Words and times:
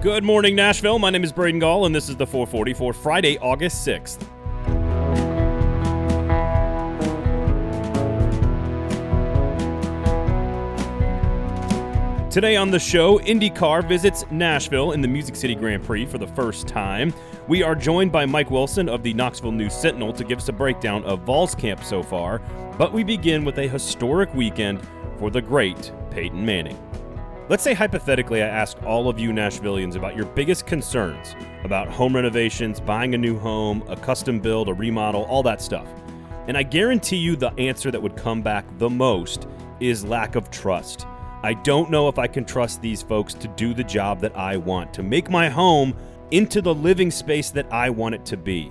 Good 0.00 0.22
morning, 0.22 0.54
Nashville. 0.54 1.00
My 1.00 1.10
name 1.10 1.24
is 1.24 1.32
Braden 1.32 1.58
Gall, 1.58 1.84
and 1.84 1.92
this 1.92 2.08
is 2.08 2.14
the 2.14 2.24
440 2.24 2.72
for 2.72 2.92
Friday, 2.92 3.36
August 3.38 3.84
6th. 3.84 4.20
Today 12.30 12.54
on 12.54 12.70
the 12.70 12.78
show, 12.78 13.18
IndyCar 13.18 13.88
visits 13.88 14.24
Nashville 14.30 14.92
in 14.92 15.00
the 15.00 15.08
Music 15.08 15.34
City 15.34 15.56
Grand 15.56 15.82
Prix 15.82 16.06
for 16.06 16.18
the 16.18 16.28
first 16.28 16.68
time. 16.68 17.12
We 17.48 17.64
are 17.64 17.74
joined 17.74 18.12
by 18.12 18.24
Mike 18.24 18.52
Wilson 18.52 18.88
of 18.88 19.02
the 19.02 19.12
Knoxville 19.14 19.50
News 19.50 19.74
Sentinel 19.74 20.12
to 20.12 20.22
give 20.22 20.38
us 20.38 20.48
a 20.48 20.52
breakdown 20.52 21.02
of 21.02 21.22
Vols 21.22 21.56
Camp 21.56 21.82
so 21.82 22.04
far, 22.04 22.38
but 22.78 22.92
we 22.92 23.02
begin 23.02 23.44
with 23.44 23.58
a 23.58 23.66
historic 23.66 24.32
weekend 24.32 24.80
for 25.18 25.28
the 25.28 25.42
great 25.42 25.90
Peyton 26.12 26.46
Manning. 26.46 26.78
Let's 27.48 27.62
say 27.62 27.72
hypothetically, 27.72 28.42
I 28.42 28.46
asked 28.46 28.82
all 28.84 29.08
of 29.08 29.18
you 29.18 29.30
Nashvillians 29.30 29.96
about 29.96 30.14
your 30.14 30.26
biggest 30.26 30.66
concerns 30.66 31.34
about 31.64 31.88
home 31.88 32.14
renovations, 32.14 32.78
buying 32.78 33.14
a 33.14 33.18
new 33.18 33.38
home, 33.38 33.82
a 33.88 33.96
custom 33.96 34.38
build, 34.38 34.68
a 34.68 34.74
remodel, 34.74 35.22
all 35.22 35.42
that 35.44 35.62
stuff. 35.62 35.88
And 36.46 36.58
I 36.58 36.62
guarantee 36.62 37.16
you 37.16 37.36
the 37.36 37.54
answer 37.56 37.90
that 37.90 38.02
would 38.02 38.16
come 38.16 38.42
back 38.42 38.66
the 38.76 38.90
most 38.90 39.48
is 39.80 40.04
lack 40.04 40.34
of 40.34 40.50
trust. 40.50 41.06
I 41.42 41.54
don't 41.54 41.90
know 41.90 42.06
if 42.08 42.18
I 42.18 42.26
can 42.26 42.44
trust 42.44 42.82
these 42.82 43.00
folks 43.00 43.32
to 43.32 43.48
do 43.48 43.72
the 43.72 43.82
job 43.82 44.20
that 44.20 44.36
I 44.36 44.58
want, 44.58 44.92
to 44.92 45.02
make 45.02 45.30
my 45.30 45.48
home 45.48 45.96
into 46.30 46.60
the 46.60 46.74
living 46.74 47.10
space 47.10 47.50
that 47.52 47.72
I 47.72 47.88
want 47.88 48.14
it 48.14 48.26
to 48.26 48.36
be. 48.36 48.70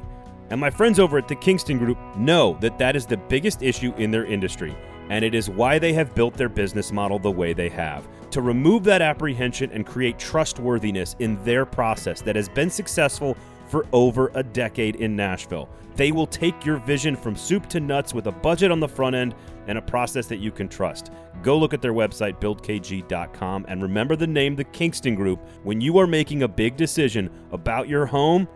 And 0.52 0.62
my 0.62 0.70
friends 0.70 1.00
over 1.00 1.18
at 1.18 1.28
the 1.28 1.36
Kingston 1.36 1.80
Group 1.80 1.98
know 2.16 2.60
that 2.62 2.78
that 2.78 2.96
is 2.96 3.08
the 3.08 3.18
biggest 3.18 3.64
issue 3.64 3.92
in 3.98 4.12
their 4.12 4.26
industry, 4.26 4.78
and 5.10 5.26
it 5.26 5.34
is 5.34 5.50
why 5.50 5.80
they 5.80 5.94
have 5.94 6.14
built 6.14 6.36
their 6.36 6.48
business 6.48 6.92
model 6.92 7.18
the 7.18 7.32
way 7.32 7.54
they 7.54 7.70
have 7.70 8.08
to 8.32 8.42
remove 8.42 8.84
that 8.86 9.02
apprehension 9.02 9.72
and 9.72 9.86
create 9.86 10.20
trustworthiness 10.20 11.16
in 11.20 11.44
their 11.44 11.66
process 11.66 12.22
that 12.22 12.36
has 12.36 12.50
been 12.50 12.70
successful 12.70 13.38
for 13.68 13.86
over 13.92 14.32
a 14.34 14.44
decade 14.44 14.98
in 14.98 15.16
Nashville. 15.16 15.70
They 15.96 16.12
will 16.12 16.28
take 16.28 16.66
your 16.66 16.78
vision 16.78 17.16
from 17.16 17.36
soup 17.36 17.68
to 17.70 17.80
nuts 17.80 18.14
with 18.14 18.28
a 18.28 18.32
budget 18.32 18.72
on 18.72 18.80
the 18.80 18.88
front 18.88 19.16
end 19.16 19.36
and 19.68 19.78
a 19.78 19.82
process 19.82 20.28
that 20.28 20.38
you 20.38 20.52
can 20.52 20.70
trust. 20.70 21.12
Go 21.42 21.58
look 21.58 21.74
at 21.74 21.82
their 21.82 21.94
website, 21.94 22.40
buildkg.com, 22.40 23.66
and 23.68 23.82
remember 23.82 24.16
the 24.16 24.28
name 24.28 24.56
The 24.56 24.64
Kingston 24.64 25.16
Group. 25.16 25.40
When 25.64 25.82
you 25.82 25.98
are 25.98 26.08
making 26.08 26.44
a 26.44 26.48
big 26.48 26.78
decision 26.78 27.30
about 27.52 27.88
your 27.88 28.06
home, 28.06 28.48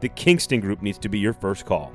the 0.00 0.08
Kingston 0.08 0.60
Group 0.60 0.82
needs 0.82 0.98
to 0.98 1.08
be 1.08 1.18
your 1.18 1.32
first 1.32 1.64
call. 1.66 1.92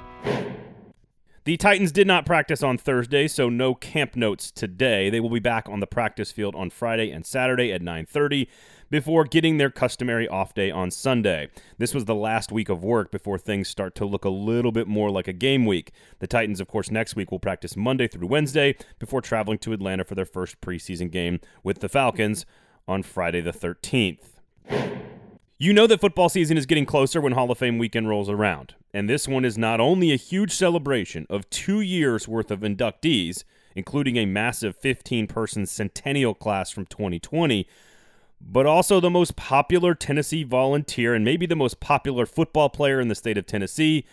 The 1.43 1.57
Titans 1.57 1.91
did 1.91 2.05
not 2.05 2.27
practice 2.27 2.61
on 2.61 2.77
Thursday, 2.77 3.27
so 3.27 3.49
no 3.49 3.73
camp 3.73 4.15
notes 4.15 4.51
today. 4.51 5.09
They 5.09 5.19
will 5.19 5.31
be 5.31 5.39
back 5.39 5.67
on 5.67 5.79
the 5.79 5.87
practice 5.87 6.31
field 6.31 6.53
on 6.53 6.69
Friday 6.69 7.09
and 7.09 7.25
Saturday 7.25 7.73
at 7.73 7.81
9:30 7.81 8.47
before 8.91 9.23
getting 9.23 9.57
their 9.57 9.71
customary 9.71 10.27
off 10.27 10.53
day 10.53 10.69
on 10.69 10.91
Sunday. 10.91 11.47
This 11.79 11.95
was 11.95 12.05
the 12.05 12.13
last 12.13 12.51
week 12.51 12.69
of 12.69 12.83
work 12.83 13.09
before 13.09 13.39
things 13.39 13.67
start 13.67 13.95
to 13.95 14.05
look 14.05 14.23
a 14.23 14.29
little 14.29 14.71
bit 14.71 14.87
more 14.87 15.09
like 15.09 15.27
a 15.27 15.33
game 15.33 15.65
week. 15.65 15.91
The 16.19 16.27
Titans, 16.27 16.59
of 16.59 16.67
course, 16.67 16.91
next 16.91 17.15
week 17.15 17.31
will 17.31 17.39
practice 17.39 17.75
Monday 17.75 18.07
through 18.07 18.27
Wednesday 18.27 18.75
before 18.99 19.21
traveling 19.21 19.57
to 19.59 19.73
Atlanta 19.73 20.03
for 20.03 20.13
their 20.13 20.25
first 20.25 20.61
preseason 20.61 21.09
game 21.09 21.39
with 21.63 21.79
the 21.79 21.89
Falcons 21.89 22.45
on 22.87 23.01
Friday 23.01 23.41
the 23.41 23.51
13th. 23.51 24.39
You 25.57 25.73
know 25.73 25.87
that 25.87 26.01
football 26.01 26.29
season 26.29 26.55
is 26.55 26.67
getting 26.67 26.85
closer 26.85 27.19
when 27.19 27.31
Hall 27.31 27.49
of 27.49 27.57
Fame 27.57 27.79
weekend 27.79 28.09
rolls 28.09 28.29
around. 28.29 28.75
And 28.93 29.09
this 29.09 29.27
one 29.27 29.45
is 29.45 29.57
not 29.57 29.79
only 29.79 30.11
a 30.11 30.17
huge 30.17 30.51
celebration 30.51 31.25
of 31.29 31.49
two 31.49 31.81
years 31.81 32.27
worth 32.27 32.51
of 32.51 32.59
inductees, 32.59 33.43
including 33.75 34.17
a 34.17 34.25
massive 34.25 34.75
15 34.75 35.27
person 35.27 35.65
centennial 35.65 36.33
class 36.33 36.71
from 36.71 36.85
2020, 36.85 37.67
but 38.41 38.65
also 38.65 38.99
the 38.99 39.09
most 39.09 39.35
popular 39.35 39.93
Tennessee 39.93 40.43
volunteer 40.43 41.13
and 41.13 41.23
maybe 41.23 41.45
the 41.45 41.55
most 41.55 41.79
popular 41.79 42.25
football 42.25 42.69
player 42.69 42.99
in 42.99 43.07
the 43.07 43.15
state 43.15 43.37
of 43.37 43.45
Tennessee 43.45 44.05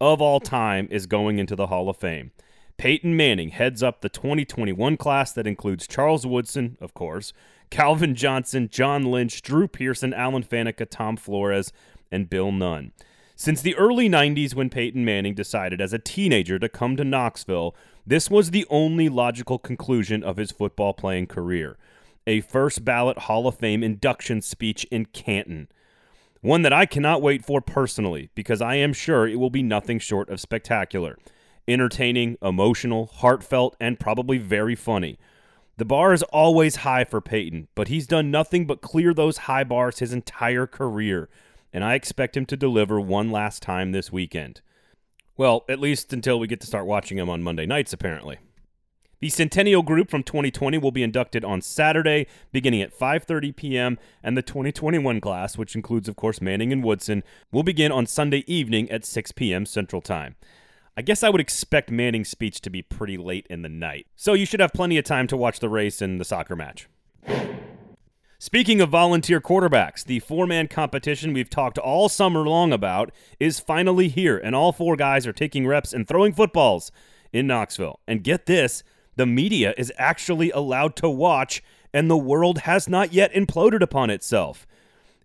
of 0.00 0.20
all 0.20 0.40
time 0.40 0.88
is 0.90 1.06
going 1.06 1.38
into 1.38 1.54
the 1.54 1.68
Hall 1.68 1.88
of 1.88 1.96
Fame. 1.96 2.32
Peyton 2.76 3.16
Manning 3.16 3.50
heads 3.50 3.82
up 3.82 4.00
the 4.00 4.08
2021 4.08 4.96
class 4.96 5.32
that 5.32 5.46
includes 5.46 5.86
Charles 5.86 6.26
Woodson, 6.26 6.76
of 6.80 6.92
course, 6.92 7.32
Calvin 7.70 8.14
Johnson, 8.14 8.68
John 8.68 9.04
Lynch, 9.04 9.42
Drew 9.42 9.68
Pearson, 9.68 10.12
Alan 10.12 10.42
Faneca, 10.42 10.88
Tom 10.88 11.16
Flores, 11.16 11.72
and 12.10 12.28
Bill 12.28 12.50
Nunn. 12.50 12.92
Since 13.36 13.62
the 13.62 13.74
early 13.74 14.08
90s, 14.08 14.54
when 14.54 14.70
Peyton 14.70 15.04
Manning 15.04 15.34
decided 15.34 15.80
as 15.80 15.92
a 15.92 15.98
teenager 15.98 16.58
to 16.60 16.68
come 16.68 16.96
to 16.96 17.02
Knoxville, 17.02 17.74
this 18.06 18.30
was 18.30 18.52
the 18.52 18.64
only 18.70 19.08
logical 19.08 19.58
conclusion 19.58 20.22
of 20.22 20.36
his 20.36 20.52
football 20.52 20.92
playing 20.94 21.26
career 21.26 21.76
a 22.26 22.40
first 22.40 22.86
ballot 22.86 23.18
Hall 23.18 23.46
of 23.46 23.58
Fame 23.58 23.82
induction 23.82 24.40
speech 24.40 24.84
in 24.84 25.04
Canton. 25.04 25.68
One 26.40 26.62
that 26.62 26.72
I 26.72 26.86
cannot 26.86 27.20
wait 27.20 27.44
for 27.44 27.60
personally, 27.60 28.30
because 28.34 28.62
I 28.62 28.76
am 28.76 28.94
sure 28.94 29.28
it 29.28 29.38
will 29.38 29.50
be 29.50 29.62
nothing 29.62 29.98
short 29.98 30.30
of 30.30 30.40
spectacular. 30.40 31.18
Entertaining, 31.68 32.38
emotional, 32.40 33.06
heartfelt, 33.06 33.76
and 33.78 34.00
probably 34.00 34.38
very 34.38 34.74
funny. 34.74 35.18
The 35.76 35.84
bar 35.84 36.14
is 36.14 36.22
always 36.24 36.76
high 36.76 37.04
for 37.04 37.20
Peyton, 37.20 37.68
but 37.74 37.88
he's 37.88 38.06
done 38.06 38.30
nothing 38.30 38.66
but 38.66 38.80
clear 38.80 39.12
those 39.12 39.38
high 39.38 39.64
bars 39.64 39.98
his 39.98 40.14
entire 40.14 40.66
career, 40.66 41.28
and 41.74 41.84
I 41.84 41.94
expect 41.94 42.36
him 42.36 42.46
to 42.46 42.56
deliver 42.56 43.00
one 43.00 43.30
last 43.30 43.60
time 43.60 43.90
this 43.90 44.12
weekend. 44.12 44.62
Well, 45.36 45.64
at 45.68 45.80
least 45.80 46.12
until 46.12 46.38
we 46.38 46.46
get 46.46 46.60
to 46.60 46.66
start 46.66 46.86
watching 46.86 47.18
him 47.18 47.28
on 47.28 47.42
Monday 47.42 47.66
nights, 47.66 47.92
apparently. 47.92 48.38
The 49.20 49.28
Centennial 49.28 49.82
Group 49.82 50.10
from 50.10 50.22
2020 50.22 50.78
will 50.78 50.92
be 50.92 51.02
inducted 51.02 51.44
on 51.44 51.62
Saturday, 51.62 52.26
beginning 52.52 52.82
at 52.82 52.96
5:30 52.96 53.56
p.m., 53.56 53.98
and 54.22 54.36
the 54.36 54.42
2021 54.42 55.20
class, 55.20 55.58
which 55.58 55.74
includes, 55.74 56.08
of 56.08 56.14
course, 56.14 56.40
Manning 56.40 56.72
and 56.72 56.84
Woodson, 56.84 57.24
will 57.50 57.62
begin 57.62 57.90
on 57.90 58.06
Sunday 58.06 58.44
evening 58.46 58.88
at 58.90 59.04
6 59.04 59.32
p.m. 59.32 59.66
Central 59.66 60.02
Time. 60.02 60.36
I 60.96 61.02
guess 61.02 61.24
I 61.24 61.30
would 61.30 61.40
expect 61.40 61.90
Manning's 61.90 62.28
speech 62.28 62.60
to 62.60 62.70
be 62.70 62.82
pretty 62.82 63.16
late 63.16 63.48
in 63.50 63.62
the 63.62 63.68
night, 63.68 64.06
so 64.14 64.34
you 64.34 64.46
should 64.46 64.60
have 64.60 64.72
plenty 64.72 64.98
of 64.98 65.04
time 65.04 65.26
to 65.28 65.36
watch 65.36 65.58
the 65.58 65.68
race 65.68 66.00
and 66.00 66.20
the 66.20 66.24
soccer 66.24 66.54
match. 66.54 66.86
Speaking 68.46 68.82
of 68.82 68.90
volunteer 68.90 69.40
quarterbacks, 69.40 70.04
the 70.04 70.20
four 70.20 70.46
man 70.46 70.68
competition 70.68 71.32
we've 71.32 71.48
talked 71.48 71.78
all 71.78 72.10
summer 72.10 72.46
long 72.46 72.74
about 72.74 73.10
is 73.40 73.58
finally 73.58 74.08
here, 74.08 74.36
and 74.36 74.54
all 74.54 74.70
four 74.70 74.96
guys 74.96 75.26
are 75.26 75.32
taking 75.32 75.66
reps 75.66 75.94
and 75.94 76.06
throwing 76.06 76.34
footballs 76.34 76.92
in 77.32 77.46
Knoxville. 77.46 78.00
And 78.06 78.22
get 78.22 78.44
this 78.44 78.82
the 79.16 79.24
media 79.24 79.72
is 79.78 79.90
actually 79.96 80.50
allowed 80.50 80.94
to 80.96 81.08
watch, 81.08 81.62
and 81.94 82.10
the 82.10 82.18
world 82.18 82.58
has 82.58 82.86
not 82.86 83.14
yet 83.14 83.32
imploded 83.32 83.80
upon 83.80 84.10
itself. 84.10 84.66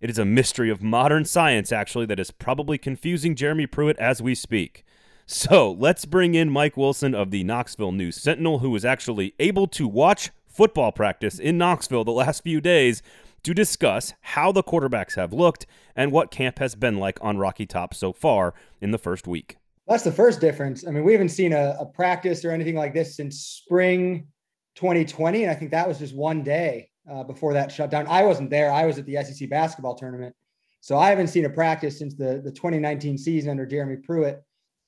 It 0.00 0.08
is 0.08 0.18
a 0.18 0.24
mystery 0.24 0.70
of 0.70 0.82
modern 0.82 1.26
science, 1.26 1.72
actually, 1.72 2.06
that 2.06 2.20
is 2.20 2.30
probably 2.30 2.78
confusing 2.78 3.36
Jeremy 3.36 3.66
Pruitt 3.66 3.98
as 3.98 4.22
we 4.22 4.34
speak. 4.34 4.82
So 5.26 5.72
let's 5.72 6.06
bring 6.06 6.34
in 6.34 6.48
Mike 6.48 6.78
Wilson 6.78 7.14
of 7.14 7.30
the 7.30 7.44
Knoxville 7.44 7.92
News 7.92 8.16
Sentinel, 8.16 8.60
who 8.60 8.70
was 8.70 8.86
actually 8.86 9.34
able 9.38 9.66
to 9.66 9.86
watch 9.86 10.30
football 10.50 10.92
practice 10.92 11.38
in 11.38 11.56
Knoxville 11.56 12.04
the 12.04 12.10
last 12.10 12.42
few 12.42 12.60
days 12.60 13.02
to 13.42 13.54
discuss 13.54 14.12
how 14.20 14.52
the 14.52 14.62
quarterbacks 14.62 15.16
have 15.16 15.32
looked 15.32 15.66
and 15.96 16.12
what 16.12 16.30
camp 16.30 16.58
has 16.58 16.74
been 16.74 16.98
like 16.98 17.18
on 17.22 17.38
Rocky 17.38 17.66
Top 17.66 17.94
so 17.94 18.12
far 18.12 18.54
in 18.80 18.90
the 18.90 18.98
first 18.98 19.26
week. 19.26 19.56
That's 19.86 20.04
the 20.04 20.12
first 20.12 20.40
difference. 20.40 20.86
I 20.86 20.90
mean, 20.90 21.04
we 21.04 21.12
haven't 21.12 21.30
seen 21.30 21.52
a, 21.52 21.76
a, 21.80 21.86
practice 21.86 22.44
or 22.44 22.50
anything 22.50 22.76
like 22.76 22.94
this 22.94 23.16
since 23.16 23.40
spring 23.40 24.28
2020. 24.76 25.42
And 25.42 25.50
I 25.50 25.54
think 25.54 25.70
that 25.72 25.88
was 25.88 25.98
just 25.98 26.14
one 26.14 26.42
day 26.42 26.90
uh, 27.10 27.24
before 27.24 27.54
that 27.54 27.72
shutdown. 27.72 28.06
I 28.08 28.24
wasn't 28.24 28.50
there. 28.50 28.70
I 28.70 28.86
was 28.86 28.98
at 28.98 29.06
the 29.06 29.16
SEC 29.24 29.48
basketball 29.48 29.96
tournament. 29.96 30.34
So 30.80 30.96
I 30.96 31.10
haven't 31.10 31.28
seen 31.28 31.44
a 31.44 31.50
practice 31.50 31.98
since 31.98 32.14
the, 32.14 32.40
the 32.44 32.52
2019 32.52 33.18
season 33.18 33.50
under 33.50 33.66
Jeremy 33.66 33.96
Pruitt. 33.96 34.42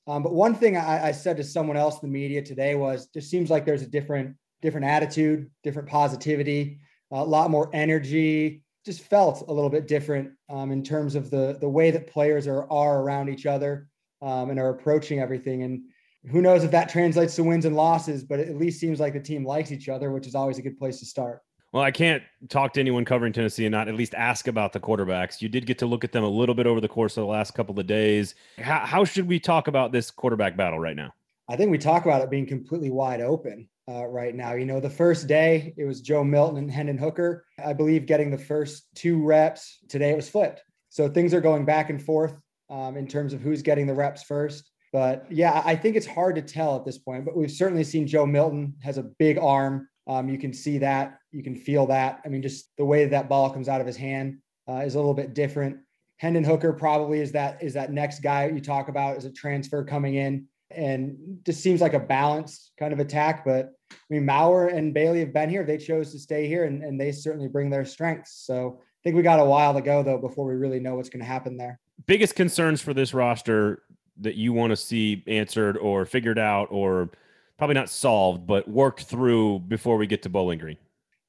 Um, 0.07 0.23
but 0.23 0.33
one 0.33 0.55
thing 0.55 0.77
I, 0.77 1.07
I, 1.07 1.11
said 1.11 1.37
to 1.37 1.43
someone 1.43 1.77
else 1.77 2.01
in 2.01 2.09
the 2.09 2.13
media 2.13 2.41
today 2.41 2.75
was 2.75 3.07
just 3.07 3.29
seems 3.29 3.49
like 3.49 3.65
there's 3.65 3.83
a 3.83 3.87
different 3.87 4.35
different 4.63 4.87
attitude, 4.87 5.51
different 5.61 5.87
positivity, 5.87 6.79
a 7.11 7.23
lot 7.23 7.51
more 7.51 7.69
energy. 7.73 8.63
Just 8.83 9.01
felt 9.01 9.45
a 9.47 9.53
little 9.53 9.69
bit 9.69 9.87
different 9.87 10.31
um, 10.49 10.71
in 10.71 10.83
terms 10.83 11.13
of 11.15 11.29
the 11.29 11.57
the 11.61 11.69
way 11.69 11.91
that 11.91 12.07
players 12.07 12.47
are 12.47 12.69
are 12.71 13.01
around 13.01 13.29
each 13.29 13.45
other 13.45 13.87
um, 14.21 14.49
and 14.49 14.59
are 14.59 14.69
approaching 14.69 15.19
everything. 15.19 15.63
And 15.63 15.83
who 16.31 16.41
knows 16.41 16.63
if 16.63 16.71
that 16.71 16.89
translates 16.89 17.35
to 17.35 17.43
wins 17.43 17.65
and 17.65 17.75
losses, 17.75 18.23
but 18.23 18.39
it 18.39 18.49
at 18.49 18.57
least 18.57 18.79
seems 18.79 18.99
like 18.99 19.13
the 19.13 19.19
team 19.19 19.45
likes 19.45 19.71
each 19.71 19.87
other, 19.89 20.11
which 20.11 20.25
is 20.25 20.35
always 20.35 20.57
a 20.57 20.61
good 20.61 20.77
place 20.77 20.99
to 20.99 21.05
start. 21.05 21.41
Well, 21.71 21.83
I 21.83 21.91
can't 21.91 22.23
talk 22.49 22.73
to 22.73 22.79
anyone 22.79 23.03
covering 23.03 23.33
Tennessee 23.33 23.65
and 23.65 23.71
not 23.71 23.87
at 23.87 23.95
least 23.95 24.13
ask 24.13 24.47
about 24.47 24.73
the 24.73 24.79
quarterbacks. 24.79 25.41
You 25.41 25.49
did 25.49 25.65
get 25.65 25.79
to 25.79 25.85
look 25.85 26.03
at 26.03 26.11
them 26.11 26.23
a 26.23 26.29
little 26.29 26.55
bit 26.55 26.67
over 26.67 26.79
the 26.79 26.87
course 26.87 27.17
of 27.17 27.21
the 27.21 27.27
last 27.27 27.55
couple 27.55 27.79
of 27.79 27.87
days. 27.87 28.35
How, 28.59 28.79
how 28.79 29.05
should 29.05 29.27
we 29.27 29.39
talk 29.39 29.67
about 29.67 29.91
this 29.91 30.11
quarterback 30.11 30.55
battle 30.55 30.79
right 30.79 30.95
now? 30.95 31.13
I 31.49 31.55
think 31.55 31.71
we 31.71 31.77
talk 31.77 32.05
about 32.05 32.21
it 32.21 32.29
being 32.29 32.45
completely 32.45 32.89
wide 32.89 33.21
open 33.21 33.67
uh, 33.89 34.05
right 34.05 34.33
now. 34.33 34.53
You 34.53 34.65
know, 34.65 34.79
the 34.79 34.89
first 34.89 35.27
day 35.27 35.73
it 35.77 35.85
was 35.85 36.01
Joe 36.01 36.23
Milton 36.23 36.57
and 36.57 36.71
Hendon 36.71 36.97
Hooker, 36.97 37.45
I 37.63 37.73
believe, 37.73 38.05
getting 38.05 38.31
the 38.31 38.37
first 38.37 38.87
two 38.95 39.23
reps. 39.23 39.79
Today 39.89 40.11
it 40.11 40.15
was 40.15 40.29
flipped. 40.29 40.63
So 40.89 41.09
things 41.09 41.33
are 41.33 41.41
going 41.41 41.65
back 41.65 41.89
and 41.89 42.01
forth 42.01 42.35
um, 42.69 42.95
in 42.95 43.07
terms 43.07 43.33
of 43.33 43.41
who's 43.41 43.61
getting 43.61 43.87
the 43.87 43.93
reps 43.93 44.23
first. 44.23 44.69
But 44.93 45.25
yeah, 45.29 45.61
I 45.65 45.75
think 45.75 45.95
it's 45.95 46.05
hard 46.05 46.35
to 46.35 46.41
tell 46.41 46.75
at 46.75 46.85
this 46.85 46.99
point. 46.99 47.25
But 47.25 47.35
we've 47.35 47.51
certainly 47.51 47.83
seen 47.83 48.07
Joe 48.07 48.25
Milton 48.25 48.75
has 48.81 48.97
a 48.97 49.03
big 49.03 49.37
arm. 49.37 49.87
Um, 50.07 50.29
you 50.29 50.37
can 50.37 50.53
see 50.53 50.77
that, 50.79 51.17
you 51.31 51.43
can 51.43 51.55
feel 51.55 51.87
that. 51.87 52.21
I 52.23 52.29
mean, 52.29 52.41
just 52.41 52.69
the 52.77 52.85
way 52.85 53.03
that, 53.03 53.11
that 53.11 53.29
ball 53.29 53.49
comes 53.49 53.67
out 53.67 53.81
of 53.81 53.87
his 53.87 53.97
hand. 53.97 54.37
uh, 54.67 54.81
is 54.85 54.95
a 54.95 54.97
little 54.97 55.13
bit 55.13 55.33
different. 55.33 55.77
Hendon 56.17 56.43
Hooker 56.43 56.73
probably 56.73 57.19
is 57.19 57.31
that 57.33 57.61
is 57.61 57.73
that 57.73 57.91
next 57.91 58.21
guy 58.21 58.47
you 58.47 58.61
talk 58.61 58.87
about 58.87 59.17
as 59.17 59.25
a 59.25 59.31
transfer 59.31 59.83
coming 59.83 60.15
in 60.15 60.47
and 60.75 61.39
just 61.45 61.61
seems 61.61 61.81
like 61.81 61.93
a 61.93 61.99
balanced 61.99 62.71
kind 62.77 62.93
of 62.93 62.99
attack. 62.99 63.45
But 63.45 63.71
I 63.91 63.95
mean, 64.09 64.25
Maurer 64.25 64.67
and 64.67 64.93
Bailey 64.93 65.19
have 65.19 65.33
been 65.33 65.49
here. 65.49 65.63
They 65.63 65.77
chose 65.77 66.11
to 66.11 66.19
stay 66.19 66.47
here 66.47 66.65
and, 66.65 66.83
and 66.83 66.99
they 66.99 67.11
certainly 67.11 67.47
bring 67.47 67.69
their 67.69 67.85
strengths. 67.85 68.45
So 68.45 68.79
I 68.81 68.99
think 69.03 69.15
we 69.15 69.21
got 69.21 69.39
a 69.39 69.45
while 69.45 69.73
to 69.73 69.81
go 69.81 70.03
though 70.03 70.17
before 70.17 70.45
we 70.45 70.55
really 70.55 70.79
know 70.79 70.95
what's 70.95 71.09
going 71.09 71.21
to 71.21 71.25
happen 71.25 71.57
there. 71.57 71.79
Biggest 72.05 72.35
concerns 72.35 72.81
for 72.81 72.93
this 72.93 73.13
roster 73.13 73.83
that 74.21 74.35
you 74.35 74.53
want 74.53 74.71
to 74.71 74.75
see 74.75 75.23
answered 75.27 75.77
or 75.77 76.05
figured 76.05 76.39
out 76.39 76.67
or 76.71 77.09
probably 77.57 77.75
not 77.75 77.89
solved, 77.89 78.45
but 78.45 78.67
worked 78.67 79.03
through 79.03 79.59
before 79.59 79.97
we 79.97 80.07
get 80.07 80.21
to 80.23 80.29
Bowling 80.29 80.59
Green? 80.59 80.77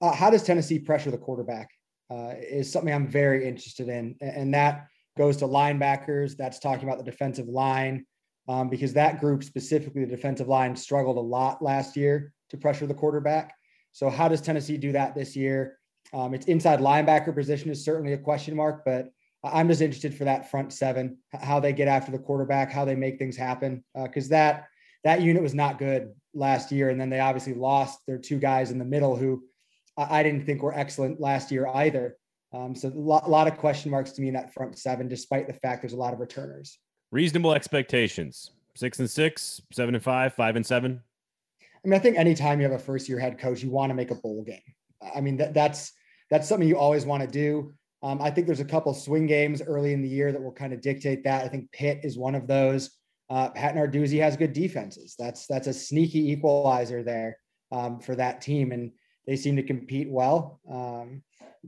Uh, 0.01 0.13
how 0.13 0.31
does 0.31 0.43
Tennessee 0.43 0.79
pressure 0.79 1.11
the 1.11 1.19
quarterback? 1.19 1.71
Uh, 2.11 2.35
is 2.39 2.71
something 2.71 2.93
I'm 2.93 3.09
very 3.09 3.49
interested 3.49 3.89
in, 3.89 4.15
and 4.21 4.53
that 4.53 4.89
goes 5.17 5.39
to 5.39 5.47
linebackers. 5.47 6.37
That's 6.37 6.59
talking 6.59 6.85
about 6.85 6.99
the 6.99 7.11
defensive 7.11 7.49
line 7.49 8.05
um, 8.49 8.69
because 8.69 8.93
that 8.93 9.21
group, 9.21 9.43
specifically 9.45 10.05
the 10.05 10.11
defensive 10.11 10.49
line, 10.49 10.77
struggled 10.77 11.17
a 11.17 11.21
lot 11.21 11.63
last 11.63 11.97
year 11.97 12.33
to 12.51 12.57
pressure 12.57 12.87
the 12.87 12.95
quarterback. 12.95 13.55
So, 13.93 14.11
how 14.11 14.29
does 14.29 14.41
Tennessee 14.41 14.77
do 14.77 14.93
that 14.93 15.15
this 15.15 15.35
year? 15.37 15.79
Um, 16.13 16.35
its 16.35 16.47
inside 16.47 16.81
linebacker 16.81 17.35
position 17.35 17.71
is 17.71 17.85
certainly 17.85 18.13
a 18.13 18.19
question 18.19 18.55
mark, 18.55 18.83
but 18.85 19.09
I'm 19.43 19.69
just 19.69 19.83
interested 19.83 20.15
for 20.15 20.25
that 20.25 20.51
front 20.51 20.73
seven, 20.73 21.19
how 21.33 21.61
they 21.61 21.73
get 21.73 21.89
after 21.89 22.11
the 22.13 22.19
quarterback, 22.19 22.71
how 22.71 22.85
they 22.85 22.95
make 22.95 23.19
things 23.19 23.37
happen, 23.37 23.85
because 23.95 24.27
uh, 24.29 24.37
that 24.37 24.67
that 25.05 25.21
unit 25.21 25.43
was 25.43 25.55
not 25.55 25.79
good 25.79 26.13
last 26.33 26.73
year, 26.73 26.91
and 26.91 27.01
then 27.01 27.11
they 27.11 27.21
obviously 27.21 27.55
lost 27.55 28.01
their 28.07 28.19
two 28.19 28.39
guys 28.39 28.71
in 28.71 28.79
the 28.79 28.85
middle 28.85 29.17
who 29.17 29.45
I 29.97 30.23
didn't 30.23 30.47
think 30.47 30.63
were 30.63 30.77
excellent 30.77 31.21
last 31.21 31.53
year 31.53 31.67
either. 31.69 32.17
Um, 32.53 32.75
so 32.75 32.89
a 32.89 32.91
lot, 32.91 33.27
a 33.27 33.31
lot 33.31 33.47
of 33.47 33.59
question 33.59 33.91
marks 33.91 34.13
to 34.13 34.23
me 34.23 34.29
in 34.29 34.35
that 34.35 34.55
front 34.55 34.79
seven, 34.79 35.09
despite 35.09 35.47
the 35.47 35.53
fact 35.53 35.83
there's 35.83 35.93
a 35.93 35.99
lot 35.99 36.15
of 36.15 36.21
returners. 36.21 36.79
Reasonable 37.15 37.55
expectations: 37.55 38.51
six 38.75 38.99
and 38.99 39.09
six, 39.09 39.63
seven 39.73 39.95
and 39.95 40.03
five, 40.03 40.35
five 40.35 40.57
and 40.57 40.67
seven. 40.67 41.01
I 41.63 41.89
mean, 41.89 41.95
I 41.95 42.01
think 42.01 42.19
anytime 42.19 42.61
you 42.61 42.69
have 42.69 42.75
a 42.75 42.83
first 42.83 43.09
year 43.09 43.21
head 43.21 43.39
coach, 43.39 43.63
you 43.63 43.71
want 43.71 43.91
to 43.91 43.95
make 43.95 44.11
a 44.11 44.17
bowl 44.17 44.43
game. 44.43 44.59
I 45.15 45.21
mean, 45.21 45.37
that, 45.37 45.55
that's 45.55 45.93
that's 46.29 46.49
something 46.49 46.67
you 46.67 46.77
always 46.77 47.07
want 47.07 47.23
to 47.23 47.29
do. 47.29 47.73
Um, 48.03 48.21
I 48.21 48.33
think 48.33 48.49
there's 48.49 48.59
a 48.59 48.65
couple 48.65 48.93
swing 48.95 49.29
games 49.29 49.63
early 49.63 49.93
in 49.93 50.03
the 50.03 50.09
year 50.09 50.33
that 50.33 50.43
will 50.43 50.51
kind 50.51 50.73
of 50.73 50.81
dictate 50.81 51.23
that. 51.23 51.45
I 51.45 51.49
think 51.49 51.71
Pitt 51.71 52.01
is 52.03 52.19
one 52.19 52.35
of 52.35 52.49
those. 52.49 52.91
Uh, 53.31 53.49
Pat 53.51 53.77
Narduzzi 53.77 54.21
has 54.21 54.37
good 54.37 54.53
defenses. 54.53 55.15
That's 55.17 55.47
that's 55.47 55.69
a 55.69 55.73
sneaky 55.73 56.33
equalizer 56.33 57.05
there 57.05 57.39
um, 57.71 58.01
for 58.01 58.17
that 58.17 58.41
team, 58.41 58.73
and 58.73 58.91
they 59.25 59.37
seem 59.37 59.55
to 59.55 59.63
compete 59.63 60.11
well. 60.11 60.59
Um, 60.69 61.23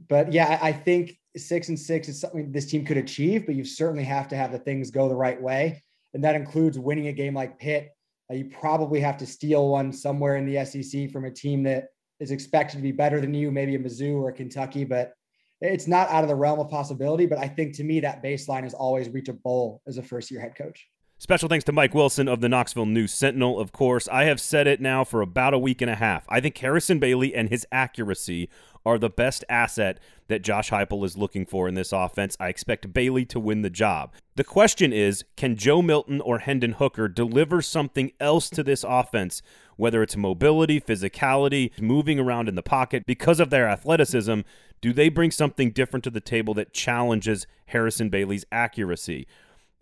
but 0.08 0.32
yeah, 0.32 0.58
I, 0.60 0.70
I 0.70 0.72
think 0.72 1.16
six 1.36 1.68
and 1.68 1.78
six 1.78 2.08
is 2.08 2.20
something 2.20 2.50
this 2.52 2.66
team 2.66 2.84
could 2.84 2.96
achieve, 2.96 3.46
but 3.46 3.54
you 3.54 3.64
certainly 3.64 4.04
have 4.04 4.28
to 4.28 4.36
have 4.36 4.52
the 4.52 4.58
things 4.58 4.90
go 4.90 5.08
the 5.08 5.14
right 5.14 5.40
way, 5.40 5.82
and 6.14 6.22
that 6.24 6.36
includes 6.36 6.78
winning 6.78 7.08
a 7.08 7.12
game 7.12 7.34
like 7.34 7.58
Pitt. 7.58 7.90
Uh, 8.30 8.34
you 8.34 8.46
probably 8.46 9.00
have 9.00 9.16
to 9.18 9.26
steal 9.26 9.68
one 9.68 9.92
somewhere 9.92 10.36
in 10.36 10.46
the 10.46 10.64
SEC 10.64 11.10
from 11.10 11.24
a 11.24 11.30
team 11.30 11.62
that 11.62 11.88
is 12.18 12.30
expected 12.30 12.76
to 12.76 12.82
be 12.82 12.92
better 12.92 13.20
than 13.20 13.34
you, 13.34 13.50
maybe 13.50 13.74
a 13.74 13.78
Mizzou 13.78 14.14
or 14.14 14.30
a 14.30 14.32
Kentucky, 14.32 14.84
but 14.84 15.12
it's 15.60 15.86
not 15.86 16.08
out 16.08 16.24
of 16.24 16.28
the 16.28 16.34
realm 16.34 16.58
of 16.58 16.68
possibility. 16.68 17.26
But 17.26 17.38
I 17.38 17.48
think 17.48 17.74
to 17.76 17.84
me 17.84 18.00
that 18.00 18.22
baseline 18.22 18.66
is 18.66 18.74
always 18.74 19.08
reach 19.08 19.28
a 19.28 19.32
bowl 19.32 19.82
as 19.86 19.98
a 19.98 20.02
first 20.02 20.30
year 20.30 20.40
head 20.40 20.54
coach. 20.56 20.88
Special 21.18 21.48
thanks 21.48 21.64
to 21.64 21.72
Mike 21.72 21.94
Wilson 21.94 22.28
of 22.28 22.42
the 22.42 22.48
Knoxville 22.48 22.84
News 22.84 23.10
Sentinel, 23.10 23.58
of 23.58 23.72
course. 23.72 24.06
I 24.08 24.24
have 24.24 24.38
said 24.38 24.66
it 24.66 24.82
now 24.82 25.02
for 25.02 25.22
about 25.22 25.54
a 25.54 25.58
week 25.58 25.80
and 25.80 25.90
a 25.90 25.94
half. 25.94 26.26
I 26.28 26.40
think 26.40 26.58
Harrison 26.58 26.98
Bailey 26.98 27.34
and 27.34 27.48
his 27.48 27.66
accuracy 27.72 28.50
are 28.86 28.98
the 28.98 29.10
best 29.10 29.44
asset 29.48 29.98
that 30.28 30.42
Josh 30.42 30.70
Heupel 30.70 31.04
is 31.04 31.18
looking 31.18 31.44
for 31.44 31.68
in 31.68 31.74
this 31.74 31.92
offense. 31.92 32.36
I 32.40 32.48
expect 32.48 32.94
Bailey 32.94 33.24
to 33.26 33.40
win 33.40 33.62
the 33.62 33.70
job. 33.70 34.12
The 34.36 34.44
question 34.44 34.92
is, 34.92 35.24
can 35.36 35.56
Joe 35.56 35.82
Milton 35.82 36.20
or 36.20 36.38
Hendon 36.38 36.72
Hooker 36.72 37.08
deliver 37.08 37.60
something 37.60 38.12
else 38.20 38.48
to 38.50 38.62
this 38.62 38.84
offense, 38.88 39.42
whether 39.76 40.02
it's 40.02 40.16
mobility, 40.16 40.80
physicality, 40.80 41.70
moving 41.80 42.20
around 42.20 42.48
in 42.48 42.54
the 42.54 42.62
pocket 42.62 43.04
because 43.06 43.40
of 43.40 43.50
their 43.50 43.68
athleticism? 43.68 44.40
Do 44.80 44.92
they 44.92 45.08
bring 45.08 45.32
something 45.32 45.72
different 45.72 46.04
to 46.04 46.10
the 46.10 46.20
table 46.20 46.54
that 46.54 46.72
challenges 46.72 47.46
Harrison 47.66 48.08
Bailey's 48.08 48.44
accuracy? 48.52 49.26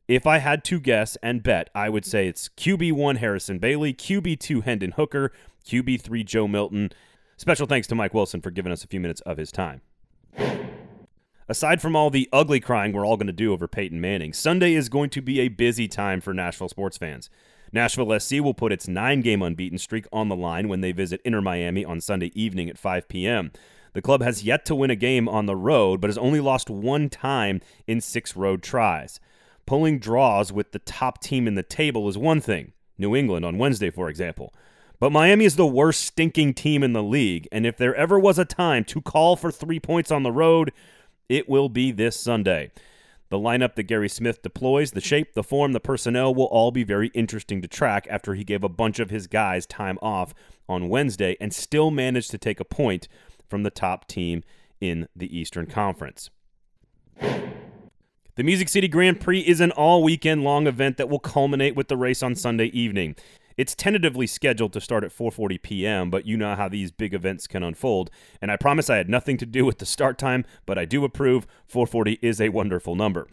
If 0.08 0.26
I 0.26 0.38
had 0.38 0.64
to 0.64 0.80
guess 0.80 1.16
and 1.22 1.42
bet, 1.42 1.70
I 1.74 1.88
would 1.88 2.04
say 2.04 2.26
it's 2.26 2.48
QB1 2.56 3.18
Harrison 3.18 3.58
Bailey, 3.58 3.92
QB2 3.92 4.62
Hendon 4.64 4.92
Hooker, 4.92 5.32
QB3 5.66 6.24
Joe 6.24 6.46
Milton. 6.46 6.90
Special 7.44 7.66
thanks 7.66 7.86
to 7.88 7.94
Mike 7.94 8.14
Wilson 8.14 8.40
for 8.40 8.50
giving 8.50 8.72
us 8.72 8.84
a 8.84 8.86
few 8.86 9.00
minutes 9.00 9.20
of 9.20 9.36
his 9.36 9.52
time. 9.52 9.82
Aside 11.46 11.82
from 11.82 11.94
all 11.94 12.08
the 12.08 12.26
ugly 12.32 12.58
crying 12.58 12.94
we're 12.94 13.04
all 13.04 13.18
going 13.18 13.26
to 13.26 13.34
do 13.34 13.52
over 13.52 13.68
Peyton 13.68 14.00
Manning, 14.00 14.32
Sunday 14.32 14.72
is 14.72 14.88
going 14.88 15.10
to 15.10 15.20
be 15.20 15.40
a 15.40 15.48
busy 15.48 15.86
time 15.86 16.22
for 16.22 16.32
Nashville 16.32 16.70
sports 16.70 16.96
fans. 16.96 17.28
Nashville 17.70 18.18
SC 18.18 18.40
will 18.40 18.54
put 18.54 18.72
its 18.72 18.88
nine 18.88 19.20
game 19.20 19.42
unbeaten 19.42 19.76
streak 19.76 20.06
on 20.10 20.30
the 20.30 20.34
line 20.34 20.68
when 20.68 20.80
they 20.80 20.90
visit 20.90 21.20
Inter 21.22 21.42
Miami 21.42 21.84
on 21.84 22.00
Sunday 22.00 22.32
evening 22.34 22.70
at 22.70 22.78
5 22.78 23.08
p.m. 23.10 23.52
The 23.92 24.00
club 24.00 24.22
has 24.22 24.42
yet 24.42 24.64
to 24.64 24.74
win 24.74 24.90
a 24.90 24.96
game 24.96 25.28
on 25.28 25.44
the 25.44 25.54
road, 25.54 26.00
but 26.00 26.08
has 26.08 26.16
only 26.16 26.40
lost 26.40 26.70
one 26.70 27.10
time 27.10 27.60
in 27.86 28.00
six 28.00 28.34
road 28.34 28.62
tries. 28.62 29.20
Pulling 29.66 29.98
draws 29.98 30.50
with 30.50 30.72
the 30.72 30.78
top 30.78 31.20
team 31.20 31.46
in 31.46 31.56
the 31.56 31.62
table 31.62 32.08
is 32.08 32.16
one 32.16 32.40
thing, 32.40 32.72
New 32.96 33.14
England 33.14 33.44
on 33.44 33.58
Wednesday, 33.58 33.90
for 33.90 34.08
example. 34.08 34.54
But 35.00 35.12
Miami 35.12 35.44
is 35.44 35.56
the 35.56 35.66
worst 35.66 36.04
stinking 36.04 36.54
team 36.54 36.82
in 36.82 36.92
the 36.92 37.02
league, 37.02 37.48
and 37.50 37.66
if 37.66 37.76
there 37.76 37.94
ever 37.94 38.18
was 38.18 38.38
a 38.38 38.44
time 38.44 38.84
to 38.84 39.00
call 39.00 39.36
for 39.36 39.50
three 39.50 39.80
points 39.80 40.10
on 40.10 40.22
the 40.22 40.32
road, 40.32 40.72
it 41.28 41.48
will 41.48 41.68
be 41.68 41.90
this 41.90 42.18
Sunday. 42.18 42.70
The 43.30 43.38
lineup 43.38 43.74
that 43.74 43.84
Gary 43.84 44.08
Smith 44.08 44.42
deploys, 44.42 44.92
the 44.92 45.00
shape, 45.00 45.34
the 45.34 45.42
form, 45.42 45.72
the 45.72 45.80
personnel 45.80 46.34
will 46.34 46.44
all 46.44 46.70
be 46.70 46.84
very 46.84 47.08
interesting 47.08 47.60
to 47.62 47.68
track 47.68 48.06
after 48.08 48.34
he 48.34 48.44
gave 48.44 48.62
a 48.62 48.68
bunch 48.68 49.00
of 49.00 49.10
his 49.10 49.26
guys 49.26 49.66
time 49.66 49.98
off 50.00 50.32
on 50.68 50.88
Wednesday 50.88 51.36
and 51.40 51.52
still 51.52 51.90
managed 51.90 52.30
to 52.30 52.38
take 52.38 52.60
a 52.60 52.64
point 52.64 53.08
from 53.48 53.64
the 53.64 53.70
top 53.70 54.06
team 54.06 54.44
in 54.80 55.08
the 55.16 55.36
Eastern 55.36 55.66
Conference. 55.66 56.30
The 57.20 58.42
Music 58.42 58.68
City 58.68 58.88
Grand 58.88 59.20
Prix 59.20 59.40
is 59.40 59.60
an 59.60 59.70
all 59.72 60.02
weekend 60.02 60.44
long 60.44 60.66
event 60.66 60.96
that 60.96 61.08
will 61.08 61.18
culminate 61.18 61.74
with 61.74 61.88
the 61.88 61.96
race 61.96 62.22
on 62.22 62.34
Sunday 62.34 62.66
evening. 62.66 63.16
It's 63.56 63.74
tentatively 63.74 64.26
scheduled 64.26 64.72
to 64.72 64.80
start 64.80 65.04
at 65.04 65.16
4:40 65.16 65.62
p.m., 65.62 66.10
but 66.10 66.26
you 66.26 66.36
know 66.36 66.54
how 66.54 66.68
these 66.68 66.90
big 66.90 67.14
events 67.14 67.46
can 67.46 67.62
unfold, 67.62 68.10
and 68.42 68.50
I 68.50 68.56
promise 68.56 68.90
I 68.90 68.96
had 68.96 69.08
nothing 69.08 69.36
to 69.38 69.46
do 69.46 69.64
with 69.64 69.78
the 69.78 69.86
start 69.86 70.18
time, 70.18 70.44
but 70.66 70.78
I 70.78 70.84
do 70.84 71.04
approve 71.04 71.46
4:40 71.72 72.18
is 72.20 72.40
a 72.40 72.48
wonderful 72.48 72.96
number. 72.96 73.28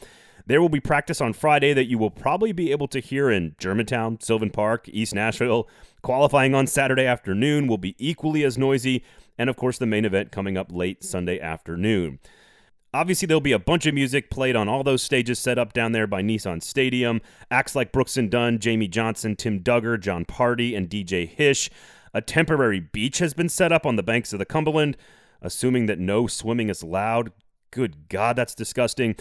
There 0.46 0.62
will 0.62 0.70
be 0.70 0.80
practice 0.80 1.22
on 1.22 1.34
Friday 1.34 1.74
that 1.74 1.86
you 1.86 1.98
will 1.98 2.10
probably 2.10 2.52
be 2.52 2.72
able 2.72 2.88
to 2.90 3.00
hear 3.00 3.30
in 3.30 3.56
Germantown, 3.60 4.20
Sylvan 4.20 4.50
Park, 4.50 4.90
East 4.90 5.14
Nashville. 5.14 5.68
Qualifying 6.02 6.56
on 6.56 6.68
Saturday 6.68 7.06
afternoon 7.06 7.68
will 7.68 7.78
be 7.78 7.96
equally 8.00 8.44
as 8.44 8.58
noisy, 8.58 9.04
and 9.38 9.50
of 9.50 9.56
course 9.56 9.78
the 9.78 9.86
main 9.86 10.06
event 10.06 10.32
coming 10.32 10.58
up 10.58 10.72
late 10.72 11.04
Sunday 11.04 11.40
afternoon. 11.40 12.20
Obviously, 12.94 13.26
there'll 13.26 13.40
be 13.40 13.54
a 13.54 13.60
bunch 13.60 13.86
of 13.86 13.94
music 13.94 14.30
played 14.30 14.56
on 14.56 14.68
all 14.68 14.84
those 14.84 15.02
stages 15.02 15.40
set 15.40 15.58
up 15.58 15.72
down 15.72 15.94
there 15.94 16.08
by 16.08 16.22
Nissan 16.22 16.62
Stadium. 16.62 17.22
Acts 17.50 17.74
like 17.74 17.94
Brooks 17.94 18.18
and 18.18 18.30
Dunn, 18.30 18.60
Jamey 18.60 18.90
Johnson, 18.90 19.38
Tim 19.38 19.62
Dugger, 19.62 19.98
Jon 19.98 20.26
Pardi, 20.26 20.76
and 20.76 20.90
DJ 20.90 21.28
Hish. 21.28 21.70
A 22.14 22.22
temporary 22.22 22.82
beach 22.82 23.20
has 23.20 23.34
been 23.34 23.48
set 23.48 23.72
up 23.72 23.86
on 23.86 23.96
the 23.96 24.04
banks 24.04 24.34
of 24.34 24.40
the 24.40 24.46
Cumberland, 24.46 24.98
assuming 25.42 25.86
that 25.86 26.00
no 26.00 26.28
swimming 26.28 26.70
is 26.70 26.82
allowed. 26.82 27.32
Good 27.72 28.10
God, 28.10 28.36
that's 28.36 28.54
disgusting. 28.54 29.16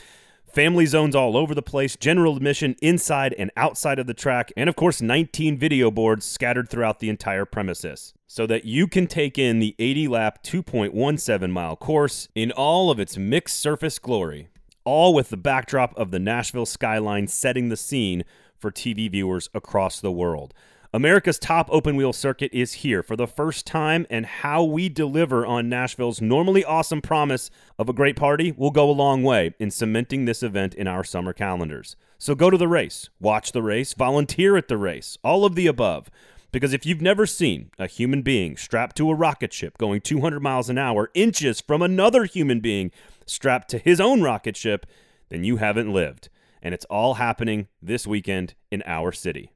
Family 0.53 0.85
zones 0.85 1.15
all 1.15 1.37
over 1.37 1.55
the 1.55 1.63
place, 1.63 1.95
general 1.95 2.37
admission 2.37 2.75
inside 2.83 3.37
and 3.39 3.53
outside 3.57 4.01
of 4.01 4.09
the 4.09 4.15
track, 4.15 4.53
and 4.57 4.69
of 4.69 4.75
course, 4.75 5.01
19 5.01 5.57
video 5.57 5.93
boards 5.93 6.27
scattered 6.27 6.69
throughout 6.69 6.99
the 6.99 7.09
entire 7.09 7.45
premises 7.45 8.15
so 8.27 8.49
that 8.49 8.65
you 8.65 8.89
can 8.89 9.07
take 9.07 9.39
in 9.39 9.61
the 9.61 9.77
80 9.79 10.09
lap 10.09 10.43
2.17 10.43 11.51
mile 11.53 11.77
course 11.77 12.27
in 12.35 12.51
all 12.51 12.91
of 12.91 12.99
its 12.99 13.17
mixed 13.17 13.61
surface 13.61 14.01
glory, 14.01 14.49
all 14.85 15.15
with 15.15 15.29
the 15.29 15.37
backdrop 15.37 15.97
of 15.97 16.11
the 16.11 16.19
Nashville 16.19 16.67
skyline 16.67 17.29
setting 17.29 17.69
the 17.69 17.77
scene 17.77 18.25
for 18.59 18.73
TV 18.73 19.09
viewers 19.09 19.49
across 19.55 20.01
the 20.01 20.11
world. 20.11 20.53
America's 20.93 21.39
top 21.39 21.69
open 21.71 21.95
wheel 21.95 22.13
circuit 22.13 22.53
is 22.53 22.73
here 22.73 23.01
for 23.01 23.15
the 23.15 23.29
first 23.29 23.65
time, 23.65 24.09
and 24.11 24.27
how 24.27 24.65
we 24.65 24.89
deliver 24.89 25.47
on 25.47 25.69
Nashville's 25.69 26.21
normally 26.21 26.65
awesome 26.65 27.01
promise 27.01 27.49
of 27.79 27.89
a 27.89 27.93
great 27.93 28.17
party 28.17 28.51
will 28.51 28.73
go 28.73 28.91
a 28.91 28.93
long 28.93 29.23
way 29.23 29.55
in 29.61 29.71
cementing 29.71 30.25
this 30.25 30.43
event 30.43 30.75
in 30.75 30.89
our 30.89 31.05
summer 31.05 31.33
calendars. 31.33 31.95
So 32.19 32.35
go 32.35 32.51
to 32.51 32.59
the 32.59 32.67
race, 32.67 33.09
watch 33.21 33.53
the 33.53 33.63
race, 33.63 33.95
volunteer 33.95 34.57
at 34.57 34.67
the 34.67 34.77
race, 34.77 35.17
all 35.23 35.45
of 35.45 35.55
the 35.55 35.69
above. 35.69 36.11
Because 36.51 36.73
if 36.73 36.85
you've 36.85 37.01
never 37.01 37.25
seen 37.25 37.71
a 37.79 37.87
human 37.87 38.23
being 38.23 38.57
strapped 38.57 38.97
to 38.97 39.13
a 39.13 39.15
rocket 39.15 39.53
ship 39.53 39.79
going 39.79 40.01
200 40.01 40.41
miles 40.41 40.69
an 40.69 40.77
hour, 40.77 41.13
inches 41.15 41.61
from 41.61 41.83
another 41.83 42.25
human 42.25 42.59
being 42.59 42.91
strapped 43.27 43.69
to 43.69 43.79
his 43.79 44.01
own 44.01 44.23
rocket 44.23 44.57
ship, 44.57 44.87
then 45.29 45.45
you 45.45 45.59
haven't 45.59 45.93
lived. 45.93 46.31
And 46.61 46.75
it's 46.75 46.85
all 46.87 47.15
happening 47.15 47.69
this 47.81 48.09
weekend 48.09 48.55
in 48.73 48.83
our 48.87 49.13
city. 49.13 49.53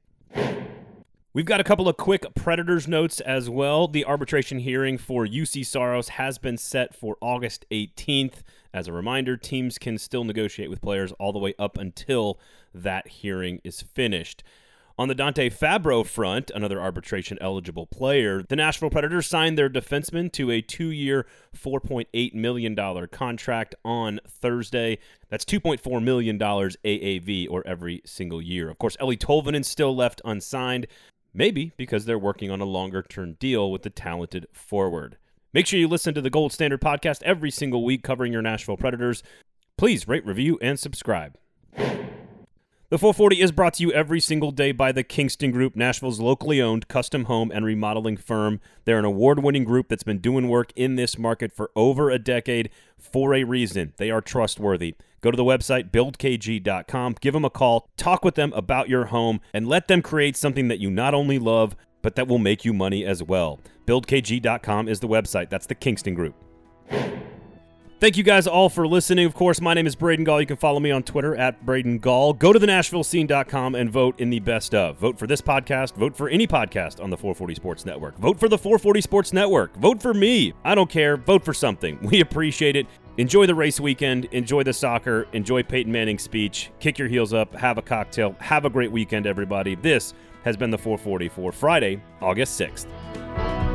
We've 1.35 1.45
got 1.45 1.59
a 1.59 1.65
couple 1.65 1.89
of 1.89 1.97
quick 1.97 2.33
Predators 2.33 2.87
notes 2.87 3.19
as 3.19 3.49
well. 3.49 3.89
The 3.89 4.05
arbitration 4.05 4.59
hearing 4.59 4.97
for 4.97 5.25
Juuse 5.25 5.65
Saros 5.65 6.07
has 6.07 6.37
been 6.37 6.57
set 6.57 6.95
for 6.95 7.17
August 7.19 7.65
18th. 7.71 8.35
As 8.73 8.87
a 8.87 8.93
reminder, 8.93 9.35
teams 9.35 9.77
can 9.77 9.97
still 9.97 10.23
negotiate 10.23 10.69
with 10.69 10.79
players 10.79 11.11
all 11.19 11.33
the 11.33 11.39
way 11.39 11.53
up 11.59 11.77
until 11.77 12.39
that 12.73 13.09
hearing 13.09 13.59
is 13.65 13.81
finished. 13.81 14.45
On 14.97 15.09
the 15.09 15.15
Dante 15.15 15.49
Fabbro 15.49 16.05
front, 16.05 16.51
another 16.55 16.79
arbitration 16.79 17.37
eligible 17.41 17.85
player, 17.85 18.41
the 18.41 18.55
Nashville 18.55 18.89
Predators 18.89 19.27
signed 19.27 19.57
their 19.57 19.69
defenseman 19.69 20.31
to 20.31 20.49
a 20.51 20.61
two 20.61 20.89
year, 20.89 21.25
$4.8 21.53 22.33
million 22.33 23.07
contract 23.07 23.75
on 23.83 24.21
Thursday. 24.25 24.97
That's 25.27 25.43
$2.4 25.43 26.01
million 26.01 26.39
AAV 26.39 27.47
or 27.49 27.67
every 27.67 28.03
single 28.05 28.41
year. 28.41 28.69
Of 28.69 28.79
course, 28.79 28.95
Eeli 29.01 29.17
Tolvanen 29.17 29.65
still 29.65 29.93
left 29.93 30.21
unsigned, 30.23 30.87
maybe 31.35 31.73
because 31.77 32.05
they're 32.05 32.17
working 32.17 32.49
on 32.49 32.61
a 32.61 32.65
longer 32.65 33.03
term 33.03 33.33
deal 33.33 33.71
with 33.71 33.83
the 33.83 33.89
talented 33.89 34.47
forward. 34.53 35.17
Make 35.53 35.67
sure 35.67 35.79
you 35.79 35.87
listen 35.87 36.13
to 36.13 36.21
the 36.21 36.29
Gold 36.29 36.51
Standard 36.51 36.81
podcast 36.81 37.21
every 37.23 37.51
single 37.51 37.83
week 37.83 38.03
covering 38.03 38.33
your 38.33 38.41
Nashville 38.41 38.77
Predators. 38.77 39.23
Please 39.77 40.07
rate, 40.07 40.25
review, 40.25 40.57
and 40.61 40.79
subscribe. 40.79 41.37
The 42.89 42.99
440 42.99 43.41
is 43.41 43.51
brought 43.51 43.73
to 43.75 43.81
you 43.83 43.91
every 43.93 44.19
single 44.19 44.51
day 44.51 44.71
by 44.71 44.91
the 44.91 45.01
Kingston 45.01 45.49
Group, 45.49 45.75
Nashville's 45.75 46.19
locally 46.19 46.61
owned 46.61 46.87
custom 46.87 47.23
home 47.23 47.49
and 47.51 47.65
remodeling 47.65 48.15
firm. 48.15 48.61
They're 48.83 48.99
an 48.99 49.05
award 49.05 49.41
winning 49.41 49.63
group 49.63 49.87
that's 49.87 50.03
been 50.03 50.19
doing 50.19 50.49
work 50.49 50.71
in 50.75 50.95
this 50.95 51.17
market 51.17 51.51
for 51.51 51.71
over 51.75 52.11
a 52.11 52.19
decade 52.19 52.69
for 52.99 53.33
a 53.33 53.43
reason. 53.43 53.93
They 53.97 54.11
are 54.11 54.21
trustworthy. 54.21 54.93
Go 55.21 55.31
to 55.31 55.35
the 55.35 55.43
website, 55.43 55.89
buildkg.com, 55.89 57.15
give 57.21 57.33
them 57.33 57.43
a 57.43 57.49
call, 57.49 57.89
talk 57.97 58.23
with 58.23 58.35
them 58.35 58.53
about 58.53 58.87
your 58.87 59.05
home, 59.05 59.41
and 59.51 59.67
let 59.67 59.87
them 59.87 60.03
create 60.03 60.37
something 60.37 60.67
that 60.67 60.79
you 60.79 60.91
not 60.91 61.15
only 61.15 61.39
love, 61.39 61.75
but 62.03 62.13
that 62.15 62.27
will 62.27 62.37
make 62.37 62.63
you 62.63 62.71
money 62.71 63.03
as 63.03 63.23
well. 63.23 63.59
BuildKG.com 63.87 64.87
is 64.87 64.99
the 64.99 65.07
website. 65.07 65.49
That's 65.49 65.65
the 65.65 65.73
Kingston 65.73 66.13
Group. 66.13 66.35
Thank 67.97 68.17
you 68.17 68.23
guys 68.23 68.45
all 68.45 68.67
for 68.67 68.85
listening. 68.85 69.25
Of 69.25 69.33
course, 69.33 69.61
my 69.61 69.73
name 69.73 69.87
is 69.87 69.95
Braden 69.95 70.25
Gall. 70.25 70.41
You 70.41 70.45
can 70.45 70.57
follow 70.57 70.81
me 70.81 70.91
on 70.91 71.01
Twitter 71.01 71.33
at 71.37 71.65
Braden 71.65 71.99
Gall. 71.99 72.33
Go 72.33 72.51
to 72.51 72.59
the 72.59 72.67
NashvilleScene.com 72.67 73.73
and 73.73 73.89
vote 73.89 74.19
in 74.19 74.29
the 74.29 74.41
best 74.41 74.75
of. 74.75 74.97
Vote 74.97 75.17
for 75.17 75.27
this 75.27 75.41
podcast. 75.41 75.95
Vote 75.95 76.15
for 76.15 76.27
any 76.27 76.45
podcast 76.45 77.01
on 77.01 77.09
the 77.09 77.15
440 77.15 77.55
Sports 77.55 77.85
Network. 77.85 78.17
Vote 78.17 78.37
for 78.37 78.49
the 78.49 78.57
440 78.57 78.99
Sports 78.99 79.31
Network. 79.33 79.75
Vote 79.77 80.01
for 80.01 80.13
me. 80.13 80.53
I 80.65 80.75
don't 80.75 80.89
care. 80.89 81.15
Vote 81.15 81.45
for 81.45 81.53
something. 81.53 81.97
We 82.01 82.19
appreciate 82.19 82.75
it. 82.75 82.85
Enjoy 83.17 83.45
the 83.45 83.55
race 83.55 83.79
weekend. 83.79 84.25
Enjoy 84.25 84.61
the 84.61 84.73
soccer. 84.73 85.25
Enjoy 85.31 85.63
Peyton 85.63 85.91
Manning's 85.91 86.21
speech. 86.23 86.71
Kick 86.81 86.99
your 86.99 87.07
heels 87.07 87.33
up. 87.33 87.55
Have 87.55 87.77
a 87.77 87.81
cocktail. 87.81 88.35
Have 88.39 88.65
a 88.65 88.69
great 88.69 88.91
weekend, 88.91 89.25
everybody. 89.25 89.75
This 89.75 90.13
has 90.43 90.57
been 90.57 90.69
the 90.69 90.77
440 90.77 91.29
for 91.29 91.53
Friday, 91.53 92.01
August 92.21 92.59
6th. 92.59 93.74